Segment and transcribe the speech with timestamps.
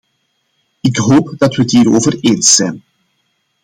[0.81, 2.83] Ik hoop dat we het hierover eens zijn.